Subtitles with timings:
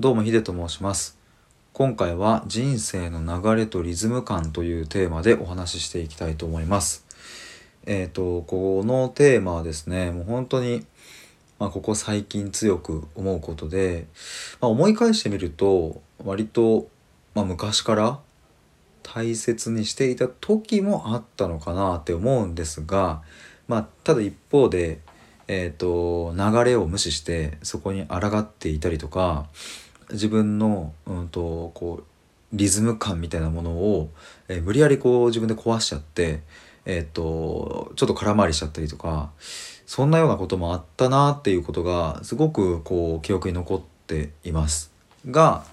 [0.00, 1.18] どうもヒデと申します。
[1.72, 7.04] 今回は人生の流れとリズム感というテーマでお話ししていきたいと思います。
[7.84, 10.86] えっ、ー、とこのテーマはですねもう本当に
[11.58, 14.06] まあ、ここ最近強く思うことで、
[14.60, 16.86] まあ、思い返してみると割と、
[17.34, 18.20] まあ、昔から
[19.02, 23.22] 大切にしていた時もあったのかなって思うんですが、
[23.66, 25.00] まあ、ただ一方で、
[25.48, 29.48] えーと流れを無視してそこに抗っていたりとか
[30.10, 32.04] 自分の、うんと、こう
[32.52, 34.10] リズム感みたいなものを、
[34.48, 36.42] えー、無理やりこう自分で壊しちゃって、
[36.86, 39.30] えー、っとちょっと空回りしちゃったりとか
[39.86, 44.90] そんなようなこともあったなっていうことがすごくこう記憶に残っています。
[45.30, 45.64] が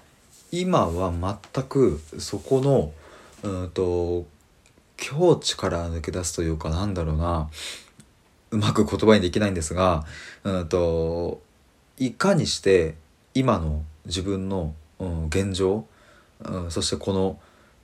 [0.52, 1.12] 今は
[1.54, 2.92] 全くそこの
[3.42, 4.26] うんと
[4.96, 7.48] 境地から抜け出すというかなんだろうな
[8.50, 10.04] うまく言葉にできないんですが
[10.44, 11.42] うんと
[11.98, 12.94] いかにして
[13.36, 15.86] 今の自分の、うん、現状、
[16.40, 17.38] うん、そしてこの、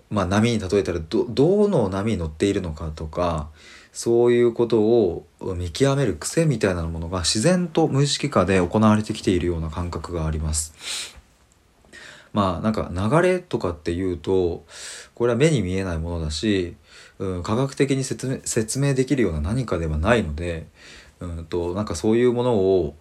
[0.08, 3.50] まあ、波に例えたらどどの波に乗っているのかとか
[3.92, 11.20] そういうことを見極める癖みたいなものが自然と無意識化で行われてきているような感覚があります。
[12.32, 14.64] まあなんか流れとかっていうと
[15.14, 16.76] これは目に見えないものだし、
[17.18, 20.66] うん、科学的に説明説明できるような何かではないので、
[21.20, 22.96] うんとなんかそういうものを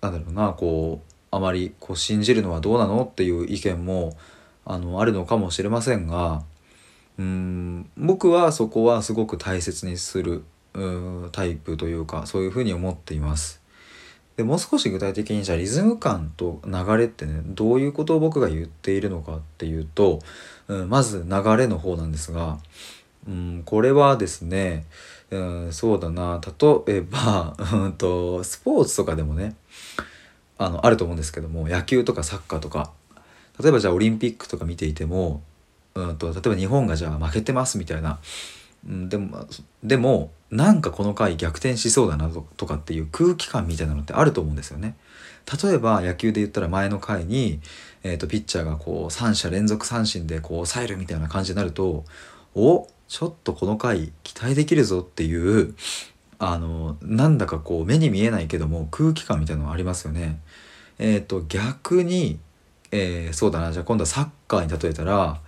[0.00, 4.16] なんだろうなこうあまりこう信じるのはどうなのっていう意見も
[4.64, 6.44] あのあるのかもしれませんが
[7.18, 10.44] うん僕はそこはすごく大切にする
[11.32, 13.60] タイプというかそういうふうに思っています。
[14.36, 20.20] でもう少し具体的にじゃあリズム感と流れってねどういうことを僕が言っているのかっていうと、
[20.68, 22.58] うん、まず流れの方なんですが、
[23.28, 24.86] うん、これはですね、
[25.30, 26.40] うん、そうだな
[26.86, 29.54] 例えば、 うんとスポーツとかでもね
[30.66, 32.92] あのあると思うんですけども野球とかサッカーとか
[33.60, 35.42] 例えばじゃあオリンピックとか見ていても
[35.94, 38.18] うんと例えば日本がじゃあ負けてますみたいな、
[38.88, 39.46] うん、でも
[39.82, 44.96] でもなんかこの回逆転しそうだなとかっていう空気感みたいなのってあると思うんですよね。
[45.62, 47.60] 例えば野球で言ったら前の回に、
[48.04, 52.04] えー、とピッチャーがこう3者連続三振でこう抑えるみたいな感じになると
[52.54, 55.74] おちょっとこの回期待できるぞっていう
[56.44, 60.40] あのなんだかこう目に見えないけども空気感みたいなのありますよね。
[60.98, 62.40] えっ、ー、と逆に、
[62.90, 65.40] えー、そうだなじゃあ今度はサッカーに例えたら、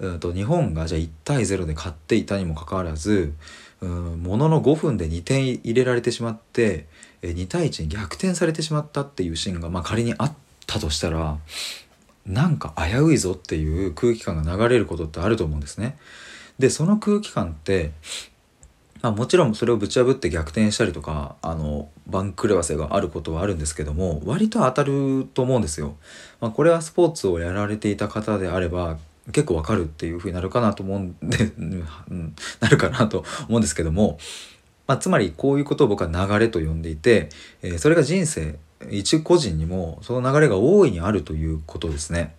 [0.00, 3.32] うんと日本がじゃあ1対0で勝っていたにもかかわらず
[3.80, 6.88] うんものの5分で2点入れられてしまって、
[7.22, 10.34] え2対1に逆転されてしまったっていうシーンが、まあ、仮にあっ
[10.66, 11.38] たとしたら
[12.26, 15.96] なんか危ういぞっていう空気感が流れることってあると思うんですね。
[16.58, 17.92] でその空気感って
[19.04, 25.96] まあ、もちろんそれをぶち破って逆転したりとかあの番狂わせがあることはあるんですけども割と当たると思うんですよ。
[26.40, 28.96] まあ、これはスポーツをやられていた方であれば
[29.30, 31.52] 結構わかるっていう風になるかなと思うんで、
[32.60, 34.16] なるかなと思うんですけども、
[34.86, 37.28] まあ、つまりこういうことを僕は流れと呼んでいて、
[37.60, 38.56] えー、それが人生
[38.90, 42.34] 一個人にもその流れが大いにあるということですね。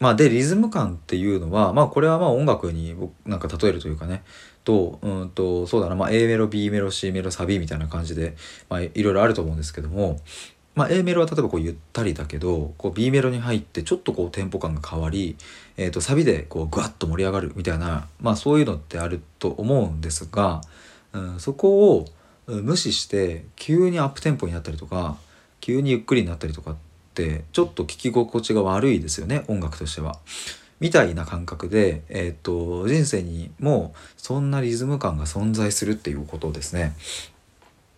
[0.00, 2.94] まあ、でリズム感っていうのはまあこれはまあ音楽に
[3.26, 4.22] なんか例えるというかね。
[4.64, 8.36] とうんとそうだな、まあ、A メロ B メロ C メロサビみたいな感じで、
[8.68, 10.20] まあ、いろいろあると思うんですけども、
[10.74, 15.36] まあ、A メロは例えばこうゆったりだけどこう B メロに入ってちょっとこうテンポ感が変わり、
[15.78, 20.60] えー、とサビでこうグワッと盛り上がるみたいな、まあ、そういうのってあると思うんですが、
[21.14, 22.04] うん、そこを
[22.46, 25.16] 無視して急にアップテンポになったりとか
[25.60, 26.76] 急にゆっくりになったりとかっ
[27.26, 30.18] ってちょっと聞き心地が悪いですよね音楽としては。
[30.78, 36.94] みたいな感覚で、えーと、人生にもそんなリズム感が存在するっていうことですね。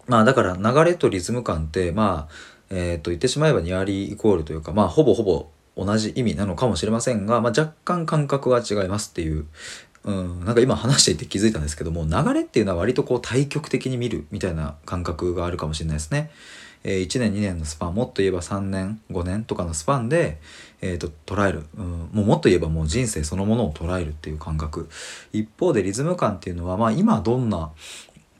[0.06, 2.34] まあだから流れとリズム感ってまあ
[2.70, 9.46] えっ、と言ってしまえばニアリーイコールというかまあほぼほぼ同じ意味なのかもしれませんが、まあ、若干感覚は違いますっていう
[10.02, 16.30] うん、なんか今話していて気づいたんですけども流れっていうのは割とこう対極的に見るみたいな感覚があるかもしれないですね。
[16.82, 20.38] えー、1年2年のスパンもっと言えば3年5年とかのスパンで、
[20.80, 24.88] えーと、捉える、うん、もうもっと言えばもう人生そのものを捉えるっていう感覚。
[25.32, 27.70] 一方でリズム感っていうのは、まあ、今どんな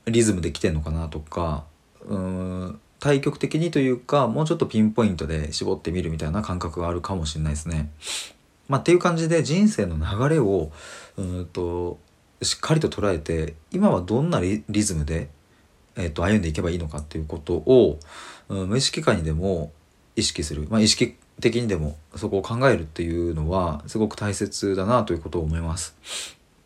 [0.05, 1.65] リズムで来てんのかなとか
[2.05, 2.79] うん。
[2.99, 7.89] 対極的にというかもうちょっとピンポイントで絞ってみるみたいな感覚があるかもしれないですね。
[8.69, 10.71] まあ、っていう感じで人生の流れを
[11.17, 11.99] うんと
[12.43, 15.29] しっかりと捉えて今はどんなリズムで
[15.95, 17.99] えーと、歩んでいけばいいのかっていうことを、
[18.49, 19.71] うん、無意識下にでも
[20.15, 25.95] 意識する、まあ、意識的にでもそこを考えるっていうのはすごく大切だなということを思います。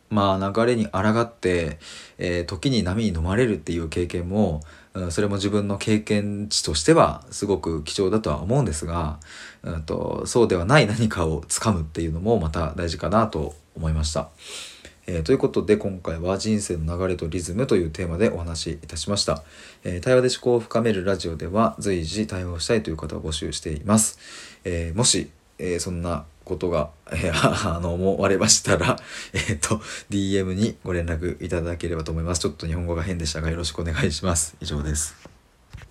[0.10, 1.80] まあ流れに抗って、
[2.18, 4.62] えー、時に波に飲まれるっていう経験も
[4.96, 9.20] うん、それも自分の経験値としてはすごく貴重だとは思うんですが、
[9.62, 14.30] うんと、そうではない何かをつかむっていうのもまた大事かなと思いました。
[15.08, 19.44] えー、ということで今回は人生の流れとリズムというテーマでお話しいたしました。
[19.84, 24.20] えー、対話で思考を深めるラジオでは随時対話をしたいという方を募集しています。
[24.64, 27.32] えー、もし、えそんなことが、えー、
[27.76, 28.98] あの、思われましたら、
[29.34, 32.40] えっ、と、DM にご連絡いただければと思います。
[32.40, 34.56] ちょっと日本語が変でしたがよろしくお願いします。
[34.62, 35.35] 以上です。